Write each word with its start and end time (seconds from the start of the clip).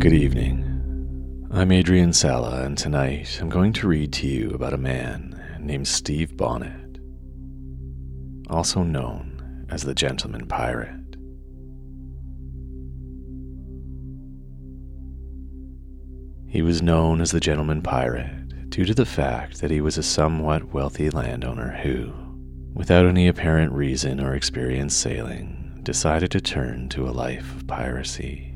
Good 0.00 0.14
evening. 0.14 1.46
I'm 1.50 1.70
Adrian 1.70 2.14
Sala, 2.14 2.64
and 2.64 2.78
tonight 2.78 3.38
I'm 3.38 3.50
going 3.50 3.74
to 3.74 3.86
read 3.86 4.14
to 4.14 4.26
you 4.26 4.48
about 4.52 4.72
a 4.72 4.78
man 4.78 5.38
named 5.60 5.86
Stede 5.86 6.38
Bonnet, 6.38 6.98
also 8.48 8.82
known 8.82 9.66
as 9.68 9.82
the 9.82 9.92
Gentleman 9.92 10.46
Pirate. 10.46 11.16
He 16.48 16.62
was 16.62 16.80
known 16.80 17.20
as 17.20 17.30
the 17.30 17.38
Gentleman 17.38 17.82
Pirate 17.82 18.70
due 18.70 18.86
to 18.86 18.94
the 18.94 19.04
fact 19.04 19.60
that 19.60 19.70
he 19.70 19.82
was 19.82 19.98
a 19.98 20.02
somewhat 20.02 20.72
wealthy 20.72 21.10
landowner 21.10 21.76
who, 21.82 22.10
without 22.72 23.04
any 23.04 23.28
apparent 23.28 23.74
reason 23.74 24.18
or 24.18 24.34
experience 24.34 24.94
sailing, 24.94 25.80
decided 25.82 26.30
to 26.30 26.40
turn 26.40 26.88
to 26.88 27.06
a 27.06 27.12
life 27.12 27.54
of 27.54 27.66
piracy. 27.66 28.49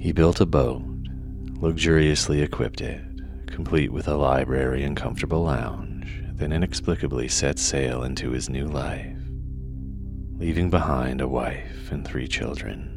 He 0.00 0.12
built 0.12 0.40
a 0.40 0.46
boat, 0.46 0.84
luxuriously 1.60 2.40
equipped 2.40 2.80
it, 2.80 3.02
complete 3.46 3.92
with 3.92 4.06
a 4.06 4.16
library 4.16 4.84
and 4.84 4.96
comfortable 4.96 5.42
lounge, 5.42 6.22
then 6.34 6.52
inexplicably 6.52 7.26
set 7.26 7.58
sail 7.58 8.04
into 8.04 8.30
his 8.30 8.48
new 8.48 8.66
life, 8.66 9.18
leaving 10.38 10.70
behind 10.70 11.20
a 11.20 11.26
wife 11.26 11.90
and 11.90 12.06
three 12.06 12.28
children. 12.28 12.94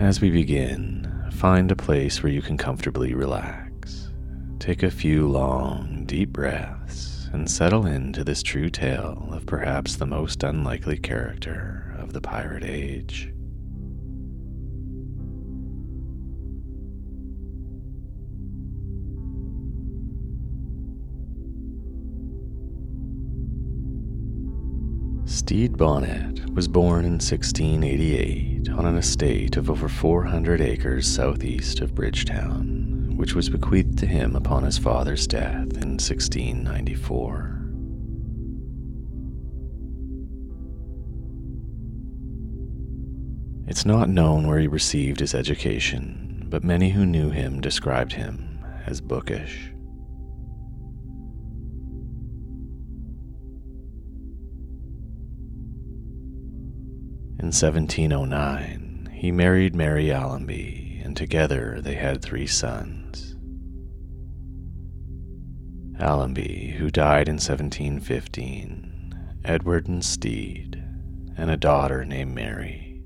As 0.00 0.20
we 0.20 0.30
begin, 0.30 1.08
find 1.30 1.70
a 1.70 1.76
place 1.76 2.22
where 2.22 2.32
you 2.32 2.42
can 2.42 2.56
comfortably 2.56 3.14
relax. 3.14 4.10
Take 4.58 4.82
a 4.82 4.90
few 4.90 5.28
long, 5.28 5.95
deep 6.06 6.30
breaths 6.30 7.28
and 7.32 7.50
settle 7.50 7.84
into 7.84 8.22
this 8.22 8.42
true 8.42 8.70
tale 8.70 9.28
of 9.32 9.44
perhaps 9.44 9.96
the 9.96 10.06
most 10.06 10.42
unlikely 10.44 10.96
character 10.96 11.94
of 11.98 12.12
the 12.12 12.20
pirate 12.20 12.64
age. 12.64 13.32
Stede 25.24 25.76
Bonnet 25.76 26.48
was 26.54 26.68
born 26.68 27.04
in 27.04 27.14
1688 27.14 28.68
on 28.70 28.86
an 28.86 28.96
estate 28.96 29.56
of 29.56 29.68
over 29.68 29.88
400 29.88 30.60
acres 30.60 31.06
southeast 31.06 31.80
of 31.80 31.94
Bridgetown, 31.94 32.75
which 33.16 33.34
was 33.34 33.48
bequeathed 33.48 33.98
to 33.98 34.06
him 34.06 34.36
upon 34.36 34.62
his 34.62 34.78
father's 34.78 35.26
death 35.26 35.72
in 35.72 35.98
1694. 35.98 37.56
It's 43.68 43.84
not 43.84 44.08
known 44.08 44.46
where 44.46 44.60
he 44.60 44.68
received 44.68 45.18
his 45.18 45.34
education, 45.34 46.46
but 46.48 46.62
many 46.62 46.90
who 46.90 47.04
knew 47.04 47.30
him 47.30 47.60
described 47.60 48.12
him 48.12 48.64
as 48.86 49.00
bookish. 49.00 49.72
In 57.38 57.52
1709, 57.52 59.10
he 59.12 59.30
married 59.30 59.74
Mary 59.74 60.06
Allonby, 60.10 60.85
and 61.06 61.16
together 61.16 61.78
they 61.80 61.94
had 61.94 62.20
three 62.20 62.48
sons. 62.48 63.36
Allenby, 66.00 66.74
who 66.78 66.90
died 66.90 67.28
in 67.28 67.34
1715, 67.34 69.14
Edward 69.44 69.86
and 69.86 70.04
Stede, 70.04 70.82
and 71.36 71.48
a 71.48 71.56
daughter 71.56 72.04
named 72.04 72.34
Mary. 72.34 73.04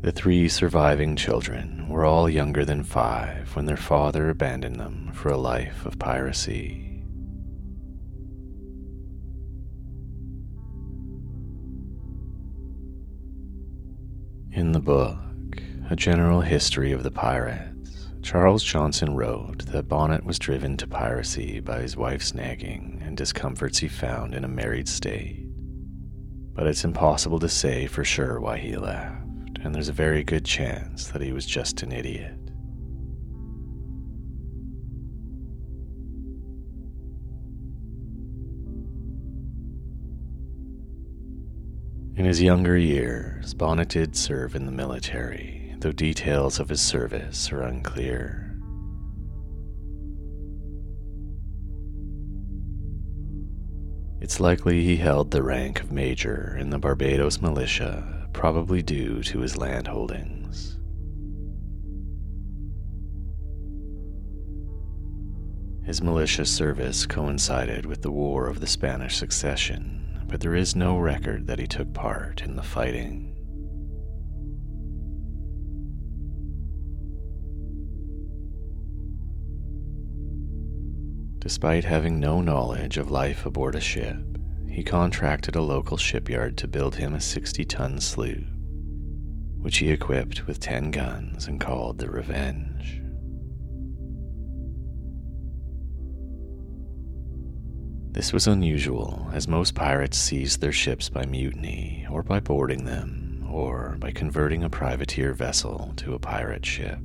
The 0.00 0.10
three 0.10 0.48
surviving 0.48 1.14
children 1.14 1.88
were 1.88 2.04
all 2.04 2.28
younger 2.28 2.64
than 2.64 2.82
five 2.82 3.54
when 3.54 3.66
their 3.66 3.76
father 3.76 4.30
abandoned 4.30 4.80
them 4.80 5.12
for 5.14 5.28
a 5.28 5.38
life 5.38 5.86
of 5.86 6.00
piracy. 6.00 6.91
In 14.54 14.72
the 14.72 14.80
book, 14.80 15.16
A 15.88 15.96
General 15.96 16.42
History 16.42 16.92
of 16.92 17.02
the 17.02 17.10
Pirates, 17.10 18.08
Charles 18.20 18.62
Johnson 18.62 19.16
wrote 19.16 19.64
that 19.64 19.88
Bonnet 19.88 20.24
was 20.24 20.38
driven 20.38 20.76
to 20.76 20.86
piracy 20.86 21.58
by 21.58 21.80
his 21.80 21.96
wife's 21.96 22.34
nagging 22.34 23.00
and 23.02 23.16
discomforts 23.16 23.78
he 23.78 23.88
found 23.88 24.34
in 24.34 24.44
a 24.44 24.48
married 24.48 24.88
state. 24.88 25.46
But 26.52 26.66
it's 26.66 26.84
impossible 26.84 27.38
to 27.38 27.48
say 27.48 27.86
for 27.86 28.04
sure 28.04 28.40
why 28.40 28.58
he 28.58 28.76
left, 28.76 29.24
and 29.62 29.74
there's 29.74 29.88
a 29.88 29.92
very 29.92 30.22
good 30.22 30.44
chance 30.44 31.08
that 31.08 31.22
he 31.22 31.32
was 31.32 31.46
just 31.46 31.82
an 31.82 31.90
idiot. 31.90 32.41
In 42.14 42.26
his 42.26 42.42
younger 42.42 42.76
years, 42.76 43.54
Bonnet 43.54 43.88
did 43.88 44.14
serve 44.14 44.54
in 44.54 44.66
the 44.66 44.72
military, 44.72 45.74
though 45.78 45.92
details 45.92 46.60
of 46.60 46.68
his 46.68 46.82
service 46.82 47.50
are 47.50 47.62
unclear. 47.62 48.54
It's 54.20 54.40
likely 54.40 54.84
he 54.84 54.96
held 54.96 55.30
the 55.30 55.42
rank 55.42 55.82
of 55.82 55.90
major 55.90 56.54
in 56.60 56.68
the 56.68 56.78
Barbados 56.78 57.40
militia, 57.40 58.28
probably 58.34 58.82
due 58.82 59.22
to 59.22 59.40
his 59.40 59.56
land 59.56 59.88
holdings. 59.88 60.78
His 65.86 66.02
militia 66.02 66.44
service 66.44 67.06
coincided 67.06 67.86
with 67.86 68.02
the 68.02 68.12
War 68.12 68.48
of 68.48 68.60
the 68.60 68.66
Spanish 68.66 69.16
Succession, 69.16 70.01
but 70.32 70.40
there 70.40 70.56
is 70.56 70.74
no 70.74 70.96
record 70.96 71.46
that 71.46 71.58
he 71.58 71.66
took 71.66 71.92
part 71.92 72.40
in 72.40 72.56
the 72.56 72.62
fighting. 72.62 73.36
Despite 81.38 81.84
having 81.84 82.18
no 82.18 82.40
knowledge 82.40 82.96
of 82.96 83.10
life 83.10 83.44
aboard 83.44 83.74
a 83.74 83.80
ship, 83.80 84.16
he 84.70 84.82
contracted 84.82 85.54
a 85.54 85.60
local 85.60 85.98
shipyard 85.98 86.56
to 86.56 86.66
build 86.66 86.94
him 86.94 87.12
a 87.12 87.20
60 87.20 87.66
ton 87.66 88.00
sloop, 88.00 88.42
which 89.58 89.76
he 89.76 89.90
equipped 89.90 90.46
with 90.46 90.60
10 90.60 90.92
guns 90.92 91.46
and 91.46 91.60
called 91.60 91.98
the 91.98 92.08
Revenge. 92.08 93.01
This 98.12 98.30
was 98.30 98.46
unusual, 98.46 99.30
as 99.32 99.48
most 99.48 99.74
pirates 99.74 100.18
seized 100.18 100.60
their 100.60 100.70
ships 100.70 101.08
by 101.08 101.24
mutiny, 101.24 102.06
or 102.10 102.22
by 102.22 102.40
boarding 102.40 102.84
them, 102.84 103.48
or 103.50 103.96
by 103.98 104.10
converting 104.10 104.62
a 104.62 104.68
privateer 104.68 105.32
vessel 105.32 105.94
to 105.96 106.12
a 106.12 106.18
pirate 106.18 106.66
ship. 106.66 106.98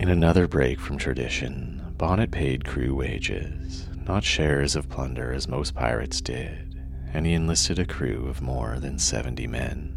In 0.00 0.10
another 0.10 0.48
break 0.48 0.80
from 0.80 0.98
tradition, 0.98 1.94
Bonnet 1.96 2.32
paid 2.32 2.64
crew 2.64 2.96
wages, 2.96 3.88
not 4.04 4.24
shares 4.24 4.74
of 4.74 4.88
plunder 4.88 5.32
as 5.32 5.46
most 5.46 5.76
pirates 5.76 6.20
did, 6.20 6.74
and 7.12 7.24
he 7.24 7.34
enlisted 7.34 7.78
a 7.78 7.86
crew 7.86 8.26
of 8.26 8.42
more 8.42 8.80
than 8.80 8.98
70 8.98 9.46
men. 9.46 9.96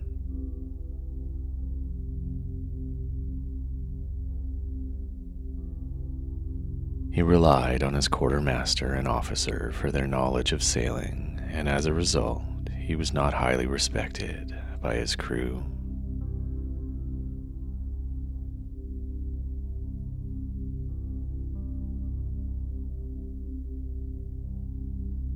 He 7.17 7.23
relied 7.23 7.81
on 7.81 7.95
his 7.95 8.07
quartermaster 8.07 8.93
and 8.93 9.07
officer 9.07 9.71
for 9.73 9.89
their 9.89 10.05
knowledge 10.05 10.51
of 10.51 10.61
sailing, 10.61 11.41
and 11.49 11.67
as 11.67 11.87
a 11.87 11.91
result, 11.91 12.43
he 12.79 12.95
was 12.95 13.11
not 13.11 13.33
highly 13.33 13.65
respected 13.65 14.55
by 14.83 14.97
his 14.97 15.15
crew. 15.15 15.65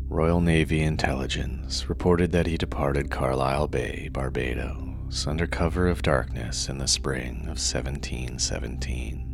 Royal 0.07 0.39
Navy 0.39 0.81
intelligence 0.84 1.89
reported 1.89 2.31
that 2.31 2.45
he 2.45 2.57
departed 2.57 3.10
Carlisle 3.10 3.69
Bay, 3.69 4.07
Barbados, 4.13 5.25
under 5.25 5.48
cover 5.48 5.88
of 5.88 6.04
darkness 6.04 6.69
in 6.69 6.77
the 6.77 6.88
spring 6.88 7.38
of 7.48 7.57
1717. 7.57 9.31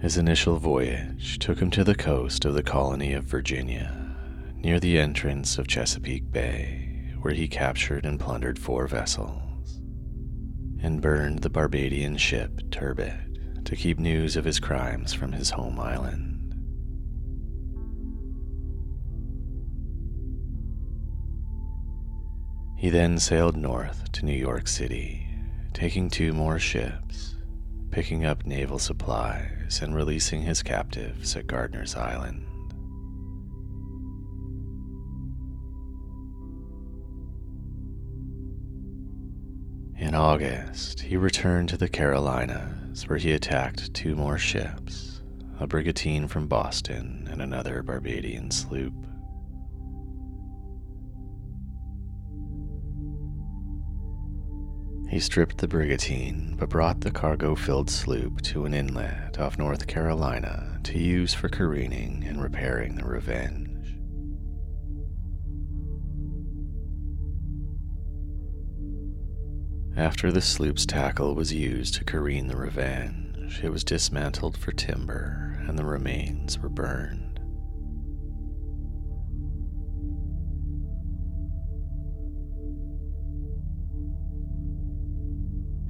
His 0.00 0.16
initial 0.16 0.56
voyage 0.56 1.38
took 1.38 1.58
him 1.58 1.70
to 1.72 1.84
the 1.84 1.94
coast 1.94 2.46
of 2.46 2.54
the 2.54 2.62
colony 2.62 3.12
of 3.12 3.24
Virginia, 3.24 4.16
near 4.56 4.80
the 4.80 4.98
entrance 4.98 5.58
of 5.58 5.68
Chesapeake 5.68 6.32
Bay, 6.32 7.14
where 7.20 7.34
he 7.34 7.46
captured 7.46 8.06
and 8.06 8.18
plundered 8.18 8.58
four 8.58 8.86
vessels 8.86 9.82
and 10.82 11.02
burned 11.02 11.40
the 11.40 11.50
Barbadian 11.50 12.16
ship 12.16 12.62
Turbot 12.70 13.64
to 13.66 13.76
keep 13.76 13.98
news 13.98 14.36
of 14.36 14.46
his 14.46 14.58
crimes 14.58 15.12
from 15.12 15.32
his 15.32 15.50
home 15.50 15.78
island. 15.78 16.54
He 22.78 22.88
then 22.88 23.18
sailed 23.18 23.58
north 23.58 24.10
to 24.12 24.24
New 24.24 24.32
York 24.32 24.66
City, 24.66 25.28
taking 25.74 26.08
two 26.08 26.32
more 26.32 26.58
ships, 26.58 27.36
picking 27.90 28.24
up 28.24 28.46
naval 28.46 28.78
supplies, 28.78 29.80
and 29.82 29.94
releasing 29.94 30.42
his 30.42 30.62
captives 30.62 31.34
at 31.36 31.46
Gardner's 31.46 31.96
Island. 31.96 32.46
In 39.98 40.14
August, 40.14 41.00
he 41.00 41.16
returned 41.16 41.68
to 41.68 41.76
the 41.76 41.88
Carolinas 41.88 43.08
where 43.08 43.18
he 43.18 43.32
attacked 43.32 43.92
two 43.92 44.16
more 44.16 44.38
ships, 44.38 45.22
a 45.58 45.66
brigantine 45.66 46.26
from 46.26 46.46
Boston 46.46 47.28
and 47.30 47.42
another 47.42 47.82
Barbadian 47.82 48.50
sloop. 48.50 48.94
He 55.10 55.18
stripped 55.18 55.58
the 55.58 55.66
brigantine, 55.66 56.54
but 56.56 56.68
brought 56.68 57.00
the 57.00 57.10
cargo 57.10 57.56
filled 57.56 57.90
sloop 57.90 58.42
to 58.42 58.64
an 58.64 58.72
inlet 58.72 59.40
off 59.40 59.58
North 59.58 59.88
Carolina 59.88 60.78
to 60.84 61.00
use 61.00 61.34
for 61.34 61.48
careening 61.48 62.22
and 62.22 62.40
repairing 62.40 62.94
the 62.94 63.04
Revenge. 63.04 63.96
After 69.96 70.30
the 70.30 70.40
sloop's 70.40 70.86
tackle 70.86 71.34
was 71.34 71.52
used 71.52 71.94
to 71.94 72.04
careen 72.04 72.46
the 72.46 72.56
Revenge, 72.56 73.64
it 73.64 73.70
was 73.70 73.82
dismantled 73.82 74.56
for 74.56 74.70
timber 74.70 75.60
and 75.66 75.76
the 75.76 75.84
remains 75.84 76.56
were 76.60 76.68
burned. 76.68 77.29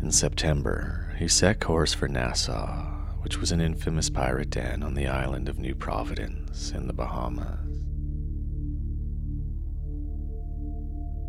In 0.03 0.11
September, 0.11 1.15
he 1.19 1.29
set 1.29 1.61
course 1.61 1.93
for 1.93 2.09
Nassau, 2.09 2.87
which 3.21 3.39
was 3.39 3.53
an 3.53 3.61
infamous 3.61 4.09
pirate 4.09 4.49
den 4.49 4.83
on 4.83 4.95
the 4.95 5.07
island 5.07 5.47
of 5.47 5.59
New 5.59 5.75
Providence 5.75 6.71
in 6.71 6.87
the 6.87 6.95
Bahamas. 6.95 7.59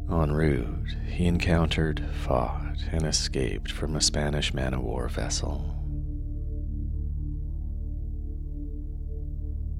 En 0.10 0.32
route, 0.32 0.96
he 1.10 1.26
encountered, 1.26 2.04
fought, 2.22 2.78
and 2.92 3.06
escaped 3.06 3.72
from 3.72 3.96
a 3.96 4.02
Spanish 4.02 4.54
man 4.54 4.74
of 4.74 4.82
war 4.82 5.10
vessel. 5.10 5.78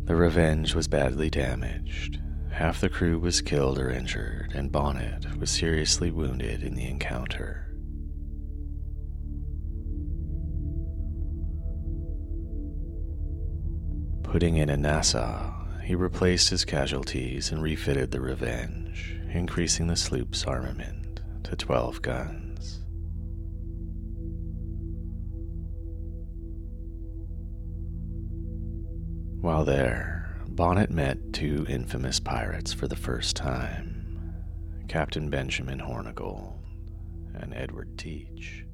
The 0.04 0.18
Revenge 0.18 0.76
was 0.76 0.90
badly 0.90 1.30
damaged. 1.30 2.20
Half 2.52 2.82
the 2.82 2.90
crew 2.90 3.20
was 3.20 3.42
killed 3.42 3.80
or 3.80 3.90
injured, 3.90 4.52
and 4.54 4.70
Bonnet 4.72 5.38
was 5.38 5.50
seriously 5.50 6.12
wounded 6.12 6.62
in 6.62 6.76
the 6.76 6.88
encounter. 6.88 7.71
Putting 14.32 14.56
in 14.56 14.70
a 14.70 14.78
Nassau, 14.78 15.52
he 15.84 15.94
replaced 15.94 16.52
his 16.52 16.64
casualties 16.64 17.52
and 17.52 17.62
refitted 17.62 18.12
the 18.12 18.22
Revenge, 18.22 19.20
increasing 19.30 19.88
the 19.88 19.98
sloop's 19.98 20.46
armament 20.46 21.20
to 21.44 21.58
12 21.58 22.02
guns. 22.02 22.80
While 29.42 29.66
there, 29.66 30.40
Bonnet 30.48 30.92
met 30.92 31.34
two 31.34 31.66
infamous 31.68 32.22
pirates 32.22 32.72
for 32.72 32.88
the 32.88 32.96
first 32.96 33.36
time 33.36 34.34
Captain 34.88 35.30
Benjamin 35.30 35.80
Hornigold 35.82 36.64
and 37.36 37.54
Edward 37.54 37.98
Teach. 37.98 38.66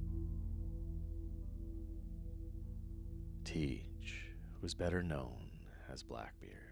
Teach 3.44 4.28
was 4.62 4.76
better 4.76 5.02
known 5.02 5.47
as 5.92 6.04
Blackbeard. 6.04 6.67